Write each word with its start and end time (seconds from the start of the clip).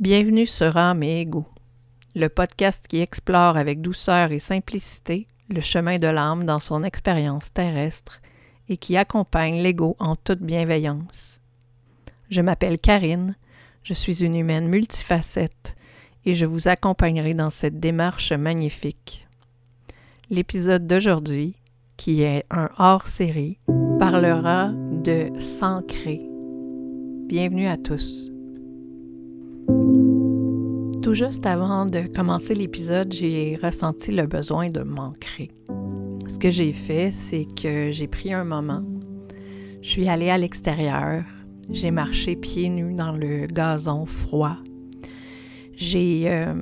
Bienvenue 0.00 0.46
sur 0.46 0.78
Âme 0.78 1.02
et 1.02 1.20
Ego, 1.20 1.44
le 2.14 2.28
podcast 2.28 2.86
qui 2.88 3.00
explore 3.00 3.58
avec 3.58 3.82
douceur 3.82 4.32
et 4.32 4.38
simplicité 4.38 5.28
le 5.50 5.60
chemin 5.60 5.98
de 5.98 6.06
l'âme 6.06 6.46
dans 6.46 6.58
son 6.58 6.84
expérience 6.84 7.52
terrestre 7.52 8.22
et 8.70 8.78
qui 8.78 8.96
accompagne 8.96 9.60
l'ego 9.60 9.96
en 9.98 10.16
toute 10.16 10.40
bienveillance. 10.40 11.42
Je 12.30 12.40
m'appelle 12.40 12.78
Karine, 12.78 13.36
je 13.82 13.92
suis 13.92 14.24
une 14.24 14.36
humaine 14.36 14.68
multifacette 14.68 15.76
et 16.24 16.32
je 16.32 16.46
vous 16.46 16.66
accompagnerai 16.66 17.34
dans 17.34 17.50
cette 17.50 17.78
démarche 17.78 18.32
magnifique. 18.32 19.28
L'épisode 20.30 20.86
d'aujourd'hui, 20.86 21.56
qui 21.98 22.22
est 22.22 22.46
un 22.48 22.70
hors-série, 22.78 23.58
parlera 23.98 24.70
de 24.72 25.28
s'ancrer. 25.38 26.22
Bienvenue 27.26 27.66
à 27.66 27.76
tous. 27.76 28.30
Tout 31.10 31.14
juste 31.14 31.44
avant 31.44 31.86
de 31.86 32.02
commencer 32.02 32.54
l'épisode, 32.54 33.12
j'ai 33.12 33.58
ressenti 33.60 34.12
le 34.12 34.28
besoin 34.28 34.68
de 34.68 34.82
m'ancrer. 34.82 35.50
Ce 36.28 36.38
que 36.38 36.52
j'ai 36.52 36.72
fait, 36.72 37.10
c'est 37.10 37.46
que 37.60 37.90
j'ai 37.90 38.06
pris 38.06 38.32
un 38.32 38.44
moment, 38.44 38.84
je 39.82 39.88
suis 39.90 40.08
allée 40.08 40.30
à 40.30 40.38
l'extérieur, 40.38 41.24
j'ai 41.68 41.90
marché 41.90 42.36
pieds 42.36 42.68
nus 42.68 42.94
dans 42.94 43.10
le 43.10 43.48
gazon 43.48 44.06
froid. 44.06 44.56
J'ai 45.74 46.30
euh, 46.30 46.54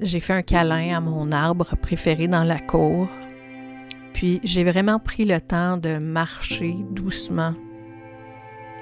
fait 0.00 0.32
un 0.32 0.40
câlin 0.40 0.96
à 0.96 1.00
mon 1.02 1.30
arbre 1.30 1.76
préféré 1.76 2.28
dans 2.28 2.44
la 2.44 2.60
cour. 2.60 3.08
Puis 4.14 4.40
j'ai 4.42 4.64
vraiment 4.64 5.00
pris 5.00 5.26
le 5.26 5.38
temps 5.38 5.76
de 5.76 5.98
marcher 5.98 6.76
doucement, 6.92 7.54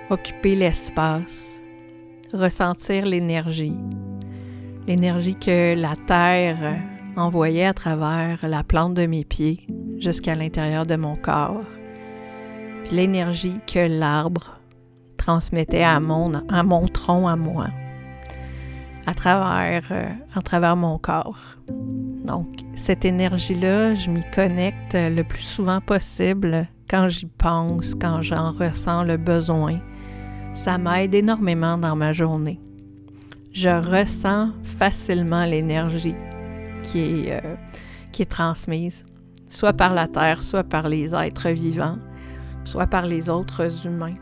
occuper 0.09 0.54
l'espace, 0.54 1.60
ressentir 2.32 3.06
l'énergie, 3.06 3.77
l'énergie 4.86 5.36
que 5.36 5.74
la 5.74 5.94
terre 6.06 6.76
envoyait 7.16 7.66
à 7.66 7.74
travers 7.74 8.38
la 8.46 8.62
plante 8.62 8.95
de 8.95 9.06
mes 9.06 9.24
pieds 9.24 9.66
jusqu'à 9.98 10.34
l'intérieur 10.34 10.87
de 10.87 10.96
mon 10.96 11.16
corps, 11.16 11.64
puis 12.84 12.96
l'énergie 12.96 13.60
que 13.66 13.87
l'arbre 13.88 14.60
transmettait 15.16 15.82
à 15.82 16.00
mon, 16.00 16.32
à 16.48 16.62
mon 16.62 16.87
tronc, 16.88 17.28
à 17.28 17.37
moi, 17.37 17.68
à 19.06 19.14
travers, 19.14 19.84
euh, 19.90 20.09
à 20.34 20.40
travers 20.40 20.76
mon 20.76 20.98
corps. 20.98 21.56
Donc, 22.24 22.46
cette 22.74 23.04
énergie-là, 23.04 23.94
je 23.94 24.10
m'y 24.10 24.22
connecte 24.34 24.94
le 24.94 25.22
plus 25.22 25.42
souvent 25.42 25.80
possible 25.80 26.68
quand 26.88 27.09
j'y 27.09 27.26
pense, 27.26 27.94
quand 27.94 28.22
j'en 28.22 28.52
ressens 28.52 29.04
le 29.04 29.16
besoin. 29.16 29.78
Ça 30.54 30.78
m'aide 30.78 31.15
énormément 31.15 31.78
dans 31.78 31.96
ma 31.96 32.12
journée. 32.12 32.60
Je 33.52 33.68
ressens 33.68 34.51
facilement 34.62 35.45
l'énergie 35.45 36.15
qui 36.84 37.01
est, 37.01 37.45
euh, 37.45 37.56
qui 38.12 38.23
est 38.23 38.30
transmise, 38.30 39.04
soit 39.48 39.73
par 39.73 39.93
la 39.93 40.06
terre, 40.06 40.43
soit 40.43 40.62
par 40.62 40.88
les 40.88 41.15
êtres 41.15 41.51
vivants, 41.51 41.98
soit 42.65 42.87
par 42.87 43.06
les 43.06 43.28
autres 43.28 43.87
humains. 43.87 44.15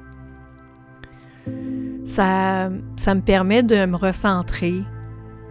Ça, 2.06 2.70
ça 2.96 3.14
me 3.14 3.20
permet 3.20 3.62
de 3.62 3.84
me 3.84 3.96
recentrer, 3.96 4.82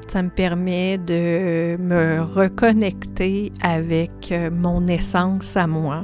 ça 0.08 0.23
me 0.23 0.30
permet 0.30 0.98
de 0.98 1.78
me 1.80 2.22
reconnecter 2.22 3.53
avec 3.61 4.31
euh, 4.31 4.50
mon 4.50 4.88
essence 4.88 5.55
à 5.55 5.67
moi. 5.67 6.02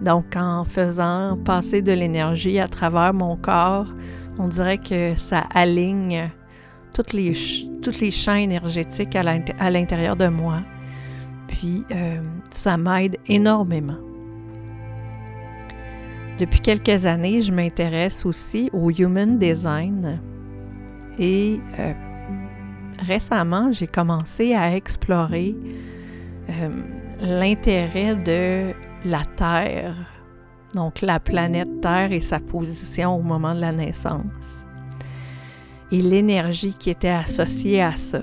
Donc 0.00 0.36
en 0.36 0.64
faisant 0.64 1.36
passer 1.44 1.82
de 1.82 1.92
l'énergie 1.92 2.60
à 2.60 2.68
travers 2.68 3.12
mon 3.12 3.36
corps, 3.36 3.92
on 4.38 4.46
dirait 4.46 4.78
que 4.78 5.16
ça 5.16 5.44
aligne 5.54 6.30
toutes 6.92 7.12
les, 7.12 7.32
toutes 7.82 8.00
les 8.00 8.28
énergétiques 8.28 9.16
à 9.16 9.70
l'intérieur 9.70 10.16
de 10.16 10.28
moi. 10.28 10.62
Puis 11.48 11.84
euh, 11.90 12.22
ça 12.50 12.76
m'aide 12.76 13.16
énormément. 13.26 13.98
Depuis 16.38 16.60
quelques 16.60 17.04
années, 17.04 17.42
je 17.42 17.52
m'intéresse 17.52 18.24
aussi 18.24 18.70
au 18.72 18.90
human 18.90 19.38
design 19.38 20.20
et 21.18 21.60
euh, 21.78 21.92
récemment, 23.06 23.70
j'ai 23.72 23.86
commencé 23.86 24.54
à 24.54 24.74
explorer 24.74 25.54
euh, 26.48 26.70
l'intérêt 27.20 28.14
de 28.14 28.72
la 29.04 29.24
Terre, 29.36 29.94
donc 30.74 31.02
la 31.02 31.20
planète 31.20 31.80
Terre 31.82 32.12
et 32.12 32.20
sa 32.20 32.40
position 32.40 33.16
au 33.16 33.22
moment 33.22 33.54
de 33.54 33.60
la 33.60 33.72
naissance 33.72 34.64
et 35.92 36.00
l'énergie 36.00 36.74
qui 36.74 36.90
était 36.90 37.08
associée 37.08 37.82
à 37.82 37.96
ça. 37.96 38.20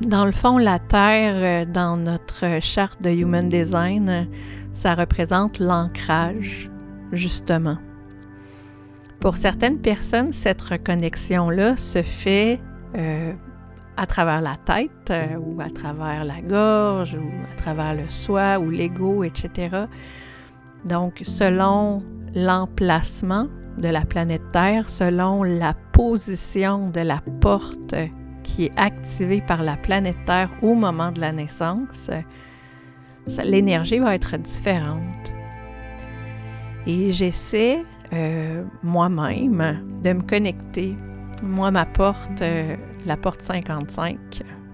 Dans 0.00 0.26
le 0.26 0.32
fond, 0.32 0.58
la 0.58 0.78
Terre, 0.78 1.64
euh, 1.64 1.70
dans 1.70 1.96
notre 1.96 2.60
charte 2.60 3.02
de 3.02 3.10
Human 3.10 3.48
Design, 3.48 4.26
ça 4.72 4.94
représente 4.94 5.58
l'ancrage, 5.58 6.70
justement. 7.12 7.78
Pour 9.20 9.36
certaines 9.36 9.78
personnes, 9.78 10.32
cette 10.32 10.60
reconnexion-là 10.60 11.76
se 11.76 12.02
fait 12.02 12.60
euh, 12.96 13.32
à 13.96 14.06
travers 14.06 14.40
la 14.40 14.56
tête 14.56 15.10
euh, 15.10 15.36
ou 15.36 15.60
à 15.60 15.70
travers 15.70 16.24
la 16.24 16.40
gorge 16.40 17.14
ou 17.14 17.30
à 17.52 17.56
travers 17.56 17.94
le 17.94 18.08
soi 18.08 18.58
ou 18.58 18.70
l'ego, 18.70 19.22
etc. 19.22 19.84
Donc, 20.84 21.20
selon 21.22 22.02
l'emplacement 22.34 23.46
de 23.78 23.88
la 23.88 24.04
planète 24.04 24.42
Terre, 24.52 24.88
selon 24.88 25.42
la 25.42 25.74
position 25.92 26.90
de 26.90 27.00
la 27.00 27.20
porte 27.40 27.94
qui 28.42 28.66
est 28.66 28.78
activée 28.78 29.40
par 29.40 29.62
la 29.62 29.76
planète 29.76 30.16
Terre 30.26 30.50
au 30.62 30.74
moment 30.74 31.12
de 31.12 31.20
la 31.20 31.32
naissance, 31.32 32.10
l'énergie 33.44 33.98
va 33.98 34.14
être 34.14 34.36
différente. 34.36 35.32
Et 36.86 37.12
j'essaie 37.12 37.84
euh, 38.12 38.64
moi-même 38.82 39.86
de 40.02 40.12
me 40.12 40.22
connecter. 40.22 40.96
Moi, 41.42 41.70
ma 41.70 41.86
porte, 41.86 42.42
euh, 42.42 42.76
la 43.06 43.16
porte 43.16 43.40
55, 43.40 44.18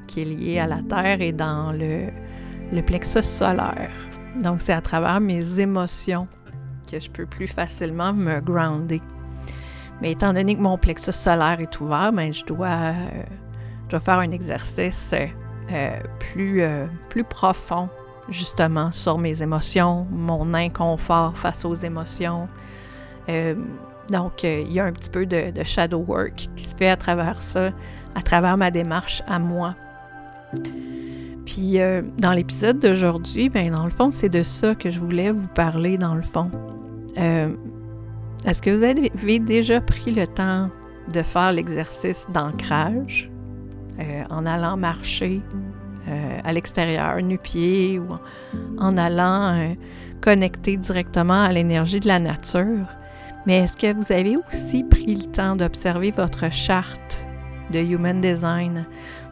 qui 0.06 0.22
est 0.22 0.24
liée 0.24 0.58
à 0.58 0.66
la 0.66 0.82
Terre, 0.82 1.20
est 1.20 1.32
dans 1.32 1.72
le, 1.72 2.06
le 2.72 2.82
plexus 2.82 3.22
solaire. 3.22 3.92
Donc, 4.42 4.60
c'est 4.62 4.72
à 4.72 4.80
travers 4.80 5.20
mes 5.20 5.60
émotions 5.60 6.26
que 6.90 7.00
je 7.00 7.10
peux 7.10 7.26
plus 7.26 7.46
facilement 7.46 8.12
me 8.12 8.40
grounder. 8.40 9.02
Mais 10.00 10.12
étant 10.12 10.32
donné 10.32 10.54
que 10.54 10.60
mon 10.60 10.78
plexus 10.78 11.12
solaire 11.12 11.60
est 11.60 11.80
ouvert, 11.80 12.12
ben, 12.12 12.32
je, 12.32 12.44
dois, 12.44 12.68
euh, 12.68 13.22
je 13.84 13.90
dois 13.90 14.00
faire 14.00 14.18
un 14.18 14.30
exercice 14.30 15.14
plus, 16.18 16.62
plus 17.10 17.24
profond 17.24 17.90
justement 18.28 18.92
sur 18.92 19.18
mes 19.18 19.42
émotions, 19.42 20.06
mon 20.10 20.54
inconfort 20.54 21.36
face 21.36 21.64
aux 21.64 21.74
émotions. 21.74 22.48
Euh, 23.28 23.54
donc, 24.10 24.44
euh, 24.44 24.64
il 24.66 24.72
y 24.72 24.80
a 24.80 24.84
un 24.84 24.92
petit 24.92 25.10
peu 25.10 25.26
de, 25.26 25.52
shadow 25.64 26.04
work 26.06 26.48
qui 26.56 26.62
se 26.62 26.74
fait 26.74 26.88
à 26.88 26.96
travers 26.96 27.40
ça, 27.42 27.70
à 28.14 28.22
travers 28.22 28.56
ma 28.56 28.70
démarche 28.70 29.22
à 29.26 29.38
moi. 29.38 29.74
Puis, 31.44 31.80
euh, 31.80 32.02
dans 32.18 32.32
l'épisode 32.32 32.78
d'aujourd'hui, 32.78 33.48
ben, 33.48 33.72
dans 33.72 33.84
le 33.84 33.90
fond, 33.90 34.10
c'est 34.10 34.28
de 34.28 34.42
ça 34.42 34.74
que 34.74 34.90
je 34.90 34.98
voulais 34.98 35.30
vous 35.30 35.48
parler, 35.48 35.98
dans 35.98 36.14
le 36.14 36.22
fond. 36.22 36.50
Est-ce 37.16 38.62
que 38.62 38.70
vous 38.70 38.84
avez 38.84 39.38
déjà 39.38 39.80
pris 39.80 40.12
le 40.12 40.26
temps 40.26 40.70
de 41.12 41.22
faire 41.22 41.52
l'exercice 41.52 42.26
d'ancrage 42.32 43.30
en 44.30 44.46
allant 44.46 44.76
marcher 44.76 45.42
euh, 46.08 46.38
à 46.42 46.52
l'extérieur, 46.52 47.20
nu-pied 47.20 47.98
ou 47.98 48.06
en 48.78 48.96
allant 48.96 49.54
euh, 49.54 49.74
connecter 50.22 50.78
directement 50.78 51.42
à 51.42 51.52
l'énergie 51.52 52.00
de 52.00 52.08
la 52.08 52.18
nature? 52.18 52.86
Mais 53.46 53.58
est-ce 53.58 53.76
que 53.76 53.94
vous 53.94 54.10
avez 54.12 54.36
aussi 54.36 54.84
pris 54.84 55.16
le 55.16 55.24
temps 55.24 55.54
d'observer 55.54 56.10
votre 56.10 56.50
charte 56.50 57.26
de 57.72 57.80
Human 57.80 58.20
Design 58.22 58.86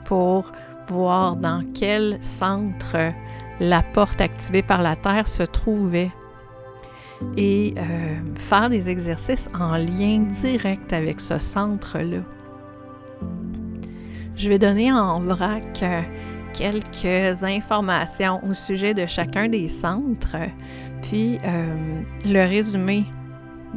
pour 0.04 0.52
voir 0.88 1.36
dans 1.36 1.64
quel 1.72 2.18
centre 2.20 3.12
la 3.58 3.82
porte 3.82 4.20
activée 4.20 4.62
par 4.62 4.82
la 4.82 4.96
Terre 4.96 5.28
se 5.28 5.44
trouvait? 5.44 6.10
Et 7.36 7.74
euh, 7.76 8.16
faire 8.34 8.68
des 8.68 8.88
exercices 8.88 9.48
en 9.58 9.76
lien 9.76 10.26
direct 10.40 10.92
avec 10.92 11.20
ce 11.20 11.38
centre-là. 11.38 12.20
Je 14.36 14.48
vais 14.48 14.58
donner 14.58 14.92
en 14.92 15.20
vrac 15.20 15.82
quelques 16.52 17.42
informations 17.42 18.40
au 18.48 18.54
sujet 18.54 18.94
de 18.94 19.06
chacun 19.06 19.48
des 19.48 19.68
centres, 19.68 20.36
puis 21.02 21.38
euh, 21.44 22.02
le 22.24 22.40
résumé 22.46 23.04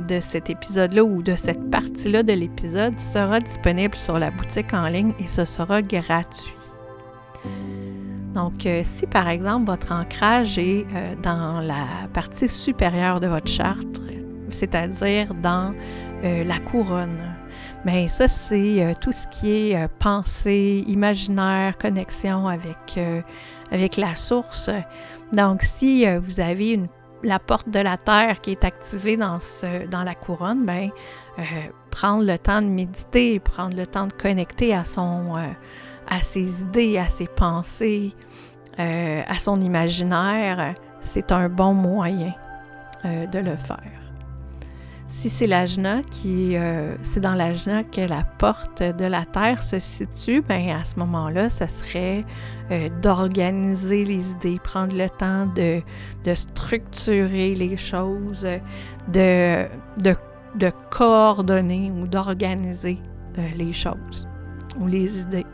de 0.08 0.20
cet 0.22 0.50
épisode-là 0.50 1.04
ou 1.04 1.22
de 1.22 1.36
cette 1.36 1.70
partie-là 1.70 2.24
de 2.24 2.34
l'épisode 2.34 2.98
sera 3.00 3.40
disponible 3.40 3.96
sur 3.96 4.20
la 4.20 4.32
boutique 4.32 4.74
en 4.74 4.88
ligne 4.88 5.14
et 5.20 5.28
ce 5.28 5.46
sera 5.46 5.82
gratuit. 5.82 6.54
Donc, 8.40 8.66
euh, 8.66 8.82
si 8.86 9.06
par 9.06 9.28
exemple 9.28 9.66
votre 9.66 9.92
ancrage 9.92 10.58
est 10.58 10.86
euh, 10.96 11.16
dans 11.22 11.60
la 11.60 11.86
partie 12.14 12.48
supérieure 12.48 13.20
de 13.20 13.28
votre 13.28 13.52
charte, 13.52 14.00
c'est-à-dire 14.50 15.34
dans 15.34 15.74
la 16.24 16.60
couronne, 16.60 17.18
Mais 17.86 18.10
ça, 18.10 18.28
c'est 18.28 18.84
euh, 18.84 18.94
tout 19.00 19.12
ce 19.12 19.26
qui 19.28 19.52
est 19.52 19.76
euh, 19.76 19.88
pensée, 20.00 20.84
imaginaire, 20.88 21.78
connexion 21.78 22.48
avec, 22.48 22.98
euh, 22.98 23.22
avec 23.72 23.96
la 23.96 24.16
source. 24.16 24.70
Donc, 25.32 25.62
si 25.62 26.06
vous 26.18 26.40
avez 26.40 26.82
la 27.24 27.40
porte 27.40 27.70
de 27.70 27.80
la 27.80 27.98
Terre 27.98 28.42
qui 28.42 28.52
est 28.52 28.64
activée 28.64 29.16
dans, 29.16 29.38
dans 29.92 30.04
la 30.04 30.16
couronne, 30.16 30.66
ben, 30.66 30.90
prendre 31.92 32.26
le 32.26 32.38
temps 32.38 32.62
de 32.62 32.68
méditer, 32.68 33.40
prendre 33.40 33.78
le 33.78 33.86
temps 33.86 34.08
de 34.08 34.14
connecter 34.14 34.74
à, 34.74 34.84
son, 34.84 35.36
à 36.08 36.22
ses 36.22 36.64
idées, 36.64 36.98
à 36.98 37.08
ses 37.08 37.28
pensées, 37.28 38.16
à 38.80 39.40
son 39.40 39.60
imaginaire, 39.62 40.74
c'est 41.00 41.32
un 41.32 41.50
bon 41.50 41.74
moyen 41.74 42.34
de 43.04 43.40
le 43.40 43.56
faire. 43.58 44.00
Si 45.10 45.28
c'est 45.28 45.48
l'ajna 45.48 46.04
qui 46.04 46.56
euh, 46.56 46.96
c'est 47.02 47.20
dans 47.20 47.34
l'ajna 47.34 47.84
que 47.84 48.02
la 48.02 48.24
porte 48.38 48.84
de 48.84 49.06
la 49.06 49.26
terre 49.26 49.64
se 49.64 49.80
situe, 49.80 50.42
ben 50.42 50.70
à 50.70 50.84
ce 50.84 51.00
moment-là, 51.00 51.50
ce 51.50 51.66
serait 51.66 52.24
euh, 52.70 52.90
d'organiser 53.02 54.06
les 54.06 54.32
idées, 54.34 54.60
prendre 54.64 54.96
le 54.96 55.10
temps 55.10 55.48
de, 55.48 55.82
structurer 56.36 57.56
les 57.56 57.76
choses, 57.76 58.46
de, 59.12 59.66
de, 59.98 60.72
coordonner 60.92 61.92
ou 61.92 62.06
d'organiser 62.06 63.00
euh, 63.40 63.48
les 63.58 63.74
choses 63.74 64.28
ou 64.80 64.86
les 64.86 65.22
idées 65.22 65.48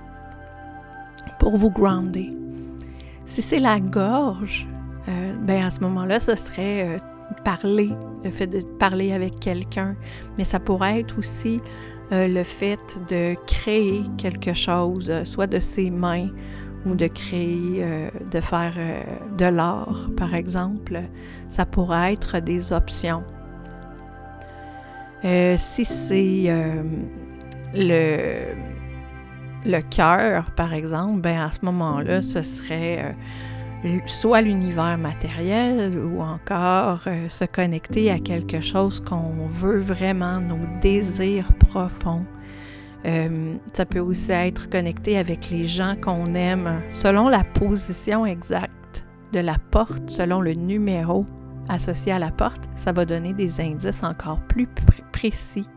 pour 1.40 1.56
vous 1.56 1.72
grounder. 1.72 2.45
Si 3.26 3.42
c'est 3.42 3.60
la 3.60 3.80
gorge, 3.80 4.68
ben 5.42 5.64
à 5.64 5.72
ce 5.72 5.80
moment-là, 5.82 6.20
ce 6.20 6.36
serait 6.36 7.00
parler, 7.44 7.92
le 8.24 8.30
fait 8.30 8.48
de 8.48 8.62
parler 8.62 9.14
avec 9.14 9.40
quelqu'un, 9.40 9.96
mais 10.38 10.44
ça 10.44 10.60
pourrait 10.60 11.00
être 11.00 11.18
aussi 11.18 11.62
euh, 12.12 12.28
le 12.28 12.44
fait 12.44 13.00
de 13.10 13.36
créer 13.48 14.04
quelque 14.18 14.54
chose, 14.54 15.10
euh, 15.10 15.26
soit 15.26 15.48
de 15.48 15.60
ses 15.60 15.90
mains 15.90 16.30
ou 16.86 16.94
de 16.94 17.08
créer, 17.08 17.84
euh, 17.84 18.10
de 18.30 18.40
faire 18.40 18.74
de 19.38 19.46
l'art, 19.46 20.10
par 20.16 20.36
exemple. 20.36 21.02
Ça 21.48 21.66
pourrait 21.66 22.14
être 22.14 22.40
des 22.40 22.74
options. 22.74 23.24
si 25.24 25.84
c'est 25.84 26.54
le, 27.74 28.54
le 29.66 29.82
cœur, 29.82 30.52
par 30.52 30.74
exemple, 30.74 31.22
ben 31.22 31.40
à 31.40 31.52
ce 31.52 31.60
moment-là, 31.64 32.22
ce 32.22 32.42
serait 32.42 33.16
soit 34.06 34.42
l'univers 34.42 34.98
matériel 34.98 35.98
ou 35.98 36.22
encore 36.22 37.02
euh, 37.08 37.30
se 37.30 37.46
connecter 37.46 38.12
à 38.12 38.20
quelque 38.20 38.62
chose 38.62 39.02
qu'on 39.02 39.48
veut 39.48 39.80
vraiment, 39.80 40.40
nos 40.40 40.66
désirs 40.82 41.54
profonds. 41.60 42.26
Euh, 43.06 43.56
ça 43.74 43.86
peut 43.86 44.00
aussi 44.00 44.32
être 44.32 44.70
connecté 44.70 45.18
avec 45.18 45.50
les 45.52 45.68
gens 45.68 45.96
qu'on 46.02 46.34
aime 46.34 46.82
selon 46.92 47.30
la 47.30 47.44
position 47.44 48.26
exacte 48.26 49.04
de 49.32 49.40
la 49.40 49.58
porte, 49.72 50.10
selon 50.10 50.42
le 50.42 50.54
numéro 50.54 51.26
associé 51.70 52.14
à 52.14 52.20
la 52.20 52.32
porte. 52.32 52.64
Ça 52.76 52.92
va 52.92 53.06
donner 53.06 53.34
des 53.34 53.62
indices 53.62 54.04
encore 54.04 54.40
plus 54.48 54.68
précis. 55.12 55.68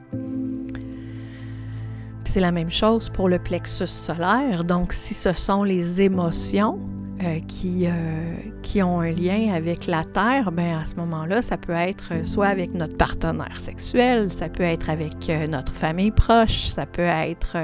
C'est 2.30 2.40
la 2.40 2.52
même 2.52 2.70
chose 2.70 3.08
pour 3.08 3.30
le 3.30 3.38
plexus 3.38 3.86
solaire. 3.86 4.62
Donc, 4.62 4.92
si 4.92 5.14
ce 5.14 5.32
sont 5.32 5.64
les 5.64 6.02
émotions, 6.02 6.78
euh, 7.22 7.40
qui, 7.48 7.86
euh, 7.86 8.36
qui 8.62 8.82
ont 8.82 9.00
un 9.00 9.10
lien 9.10 9.54
avec 9.54 9.86
la 9.86 10.04
Terre, 10.04 10.52
ben 10.52 10.78
à 10.78 10.84
ce 10.84 10.94
moment-là, 10.96 11.40
ça 11.40 11.56
peut 11.56 11.72
être 11.72 12.26
soit 12.26 12.48
avec 12.48 12.74
notre 12.74 12.98
partenaire 12.98 13.58
sexuel, 13.58 14.30
ça 14.30 14.50
peut 14.50 14.62
être 14.62 14.90
avec 14.90 15.30
euh, 15.30 15.46
notre 15.46 15.72
famille 15.72 16.10
proche, 16.10 16.66
ça 16.66 16.84
peut 16.84 17.00
être 17.00 17.56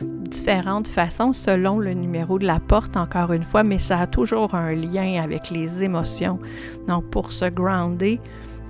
différentes 0.00 0.88
façons 0.88 1.34
selon 1.34 1.78
le 1.78 1.92
numéro 1.92 2.38
de 2.38 2.46
la 2.46 2.58
porte, 2.58 2.96
encore 2.96 3.34
une 3.34 3.44
fois, 3.44 3.64
mais 3.64 3.78
ça 3.78 4.00
a 4.00 4.06
toujours 4.06 4.54
un 4.54 4.72
lien 4.72 5.22
avec 5.22 5.50
les 5.50 5.82
émotions. 5.82 6.38
Donc, 6.88 7.10
pour 7.10 7.32
se 7.32 7.44
grounder, 7.44 8.18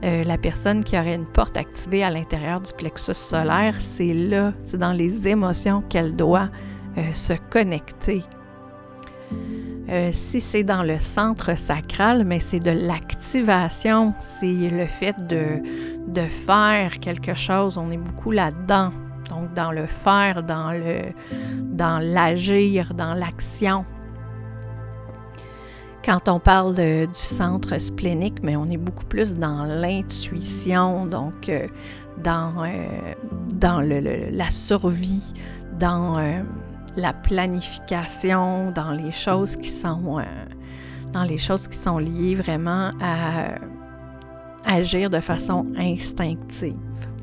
la 0.03 0.39
personne 0.39 0.85
qui 0.85 0.99
aurait 0.99 1.15
une 1.15 1.27
porte 1.27 1.57
activée 1.57 2.05
à 2.05 2.11
l'intérieur 2.11 2.61
du 2.61 2.73
plexus 2.73 3.15
solaire, 3.15 3.75
c'est 3.79 4.15
là, 4.15 4.53
c'est 4.61 4.79
dans 4.79 4.93
les 4.93 5.27
émotions 5.27 5.83
qu'elle 5.89 6.15
doit 6.15 6.49
se 7.13 7.33
connecter 7.51 8.23
euh, 9.89 10.11
si 10.13 10.41
c'est 10.41 10.65
dans 10.65 10.83
le 10.83 10.99
centre 10.99 11.57
sacral, 11.57 12.25
mais 12.25 12.41
c'est 12.41 12.59
de 12.59 12.73
l'activation, 12.73 14.15
c'est 14.19 14.71
le 14.71 14.87
fait 14.87 15.15
de, 15.29 15.63
de 16.09 16.23
faire 16.23 16.99
quelque 16.99 17.35
chose. 17.35 17.79
On 17.79 17.91
est 17.93 17.97
beaucoup 17.97 18.33
là-dedans. 18.33 18.91
Donc, 19.31 19.55
dans 19.55 19.71
le 19.71 19.87
faire, 19.87 20.43
dans 20.43 20.73
le 20.73 21.13
dans 21.63 21.99
l'agir, 21.99 22.95
dans 22.95 23.15
l'action. 23.15 23.85
Quand 26.07 26.29
on 26.29 26.39
parle 26.39 26.77
du 26.77 27.09
centre 27.15 27.77
splénique, 27.81 28.37
mais 28.41 28.55
on 28.55 28.71
est 28.71 28.77
beaucoup 28.77 29.07
plus 29.07 29.35
dans 29.35 29.65
l'intuition, 29.65 31.05
donc 31.05 31.49
euh, 31.49 31.67
dans, 32.23 32.65
euh, 32.65 32.69
dans 33.53 33.81
le, 33.81 34.31
la 34.31 34.49
survie, 34.53 35.33
dans 35.81 36.17
la 36.97 37.13
planification, 37.13 38.71
dans 38.71 38.93
les 38.93 39.11
choses 39.11 39.57
qui 39.57 39.69
sont, 39.69 40.21
euh, 40.21 40.23
dans 41.13 41.25
les 41.25 41.39
choses 41.39 41.67
qui 41.67 41.77
sont 41.77 41.99
liées 41.99 42.37
vraiment 42.37 42.91
à 43.03 43.57
agir 44.65 45.11
de 45.11 45.19
façon 45.19 45.67
instinctive. 45.77 47.16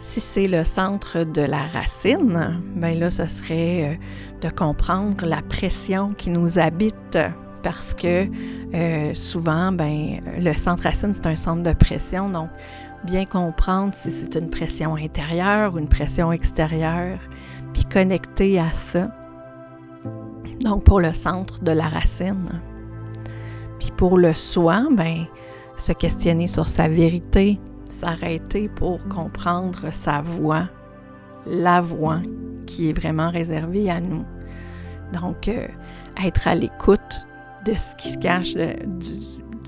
Si 0.00 0.18
c'est 0.18 0.48
le 0.48 0.64
centre 0.64 1.24
de 1.24 1.42
la 1.42 1.62
racine, 1.66 2.62
ben 2.74 2.98
là, 2.98 3.10
ce 3.10 3.26
serait 3.26 3.84
euh, 3.84 3.94
de 4.40 4.48
comprendre 4.48 5.26
la 5.26 5.42
pression 5.42 6.14
qui 6.16 6.30
nous 6.30 6.58
habite 6.58 7.18
parce 7.62 7.94
que 7.94 8.26
euh, 8.74 9.12
souvent, 9.12 9.72
ben, 9.72 10.22
le 10.38 10.54
centre 10.54 10.84
racine, 10.84 11.12
c'est 11.14 11.26
un 11.26 11.36
centre 11.36 11.62
de 11.62 11.74
pression. 11.74 12.30
Donc, 12.30 12.48
bien 13.04 13.26
comprendre 13.26 13.92
si 13.94 14.10
c'est 14.10 14.36
une 14.36 14.48
pression 14.48 14.96
intérieure 14.96 15.74
ou 15.74 15.78
une 15.78 15.88
pression 15.88 16.32
extérieure, 16.32 17.18
puis 17.74 17.84
connecter 17.84 18.58
à 18.58 18.72
ça. 18.72 19.10
Donc 20.62 20.82
pour 20.84 21.00
le 21.00 21.12
centre 21.12 21.62
de 21.62 21.72
la 21.72 21.88
racine. 21.88 22.62
Puis 23.78 23.90
pour 23.94 24.16
le 24.16 24.32
soi, 24.32 24.86
ben 24.90 25.26
se 25.76 25.92
questionner 25.92 26.46
sur 26.46 26.68
sa 26.68 26.88
vérité, 26.88 27.58
s'arrêter 28.00 28.68
pour 28.68 29.06
comprendre 29.08 29.90
sa 29.90 30.22
voix, 30.22 30.68
la 31.46 31.80
voix 31.80 32.20
qui 32.66 32.90
est 32.90 32.92
vraiment 32.92 33.30
réservée 33.30 33.90
à 33.90 34.00
nous. 34.00 34.24
Donc 35.12 35.48
euh, 35.48 35.66
être 36.24 36.48
à 36.48 36.54
l'écoute 36.54 37.26
de 37.66 37.74
ce 37.74 37.94
qui 37.96 38.08
se 38.10 38.18
cache 38.18 38.54
du, 38.54 39.14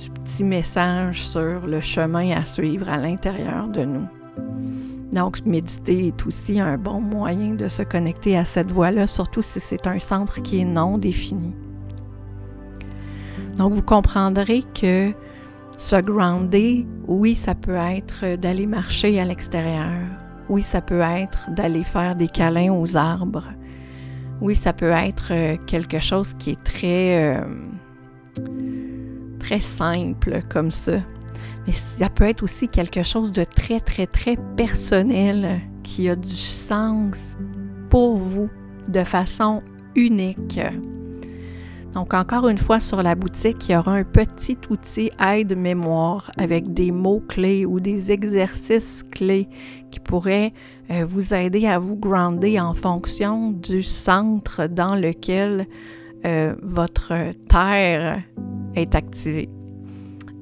du 0.01 0.11
petit 0.11 0.45
message 0.45 1.23
sur 1.23 1.67
le 1.67 1.81
chemin 1.81 2.31
à 2.31 2.45
suivre 2.45 2.89
à 2.89 2.97
l'intérieur 2.97 3.69
de 3.69 3.85
nous. 3.85 4.09
Donc, 5.13 5.45
méditer 5.45 6.07
est 6.07 6.27
aussi 6.27 6.59
un 6.59 6.79
bon 6.79 7.01
moyen 7.01 7.55
de 7.55 7.69
se 7.69 7.83
connecter 7.83 8.39
à 8.39 8.47
cette 8.47 8.73
voie-là, 8.73 9.07
surtout 9.07 9.43
si 9.43 9.61
c'est 9.61 9.87
un 9.87 9.99
centre 9.99 10.41
qui 10.41 10.61
est 10.61 10.65
non 10.65 10.97
défini. 10.97 11.55
Donc, 13.59 13.75
vous 13.75 13.83
comprendrez 13.83 14.63
que 14.75 15.13
se 15.83 15.97
grounder, 16.01 16.87
oui, 17.07 17.35
ça 17.35 17.55
peut 17.55 17.75
être 17.75 18.37
d'aller 18.37 18.67
marcher 18.67 19.21
à 19.21 19.25
l'extérieur. 19.25 19.93
Oui, 20.49 20.63
ça 20.63 20.81
peut 20.81 21.01
être 21.01 21.51
d'aller 21.51 21.83
faire 21.83 22.15
des 22.15 22.29
câlins 22.29 22.73
aux 22.73 22.97
arbres. 22.97 23.45
Oui, 24.41 24.55
ça 24.55 24.73
peut 24.73 24.91
être 24.91 25.33
euh, 25.33 25.57
quelque 25.67 26.01
chose 26.01 26.35
qui 26.35 26.51
est 26.51 26.63
très, 26.63 27.37
euh, 27.37 27.45
très 29.39 29.61
simple 29.61 30.43
comme 30.49 30.71
ça 30.71 31.01
mais 31.67 31.73
ça 31.73 32.09
peut 32.09 32.25
être 32.25 32.43
aussi 32.43 32.69
quelque 32.69 33.03
chose 33.03 33.33
de 33.33 33.45
très, 33.45 33.81
très, 33.81 34.07
très 34.07 34.37
personnel 34.57 35.61
qui 35.83 36.09
a 36.09 36.17
du 36.17 36.35
sens 36.35 37.37
pour 37.89 38.17
vous 38.17 38.49
de 38.89 39.05
façon 39.05 39.63
unique. 39.95 40.61
Donc 41.95 42.15
encore 42.15 42.49
une 42.49 42.59
fois 42.59 42.81
sur 42.81 43.03
la 43.03 43.15
boutique, 43.15 43.69
il 43.69 43.73
y 43.73 43.77
aura 43.77 43.93
un 43.93 44.05
petit 44.05 44.57
outil 44.71 45.11
aide-mémoire 45.21 46.31
avec 46.39 46.73
des 46.73 46.91
mots-clés 46.91 47.67
ou 47.67 47.81
des 47.81 48.11
exercices 48.11 49.03
clés 49.11 49.49
qui 49.91 50.01
pourraient 50.01 50.53
euh, 50.91 51.05
vous 51.07 51.35
aider 51.35 51.67
à 51.67 51.79
vous 51.79 51.97
grounder 51.97 52.59
en 52.59 52.73
fonction 52.73 53.51
du 53.51 53.83
centre 53.83 54.67
dans 54.69 54.95
lequel 54.95 55.67
euh, 56.25 56.55
votre 56.63 57.13
terre 57.49 58.23
est 58.75 58.95
activée. 58.95 59.51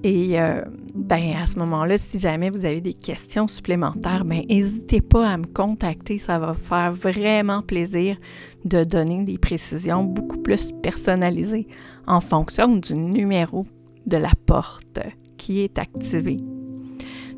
Euh, 0.05 0.63
ben 1.01 1.35
à 1.43 1.47
ce 1.47 1.59
moment-là, 1.59 1.99
si 1.99 2.19
jamais 2.19 2.51
vous 2.51 2.65
avez 2.65 2.81
des 2.81 2.93
questions 2.93 3.49
supplémentaires, 3.49 4.25
ben 4.25 4.43
n'hésitez 4.49 5.01
pas 5.01 5.29
à 5.29 5.37
me 5.37 5.47
contacter. 5.47 6.19
Ça 6.19 6.39
va 6.39 6.55
faire 6.55 6.93
vraiment 6.93 7.63
plaisir 7.63 8.17
de 8.65 8.85
donner 8.85 9.25
des 9.25 9.39
précisions 9.39 10.05
beaucoup 10.05 10.39
plus 10.39 10.71
personnalisées 10.83 11.67
en 12.07 12.21
fonction 12.21 12.77
du 12.77 12.95
numéro 12.95 13.67
de 14.07 14.17
la 14.17 14.33
porte 14.47 15.01
qui 15.37 15.61
est 15.61 15.79
activé. 15.79 16.39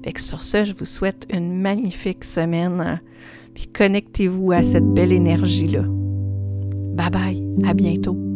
Fait 0.04 0.12
que 0.12 0.20
sur 0.20 0.42
ce, 0.42 0.64
je 0.64 0.74
vous 0.74 0.84
souhaite 0.84 1.26
une 1.32 1.60
magnifique 1.60 2.24
semaine. 2.24 3.00
Puis 3.54 3.68
connectez-vous 3.68 4.52
à 4.52 4.62
cette 4.62 4.92
belle 4.92 5.12
énergie-là. 5.12 5.84
Bye 6.94 7.10
bye, 7.10 7.42
à 7.64 7.74
bientôt. 7.74 8.31